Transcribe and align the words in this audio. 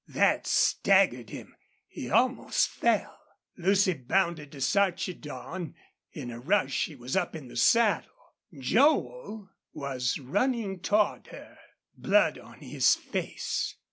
That 0.07 0.47
staggered 0.47 1.29
him. 1.29 1.55
He 1.87 2.09
almost 2.09 2.69
fell. 2.69 3.19
Lucy 3.55 3.93
bounded 3.93 4.51
to 4.51 4.57
Sarchedon. 4.59 5.75
In 6.13 6.31
a 6.31 6.39
rush 6.39 6.73
she 6.73 6.95
was 6.95 7.15
up 7.15 7.35
in 7.35 7.49
the 7.49 7.55
saddle. 7.55 8.33
Joel 8.51 9.51
was 9.73 10.17
running 10.17 10.79
toward 10.79 11.27
her. 11.27 11.55
Blood 11.95 12.39
on 12.39 12.61
his 12.61 12.95
face! 12.95 13.75